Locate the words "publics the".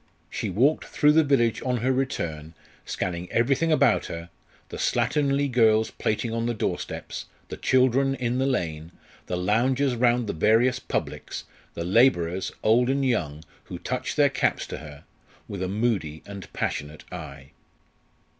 10.79-11.83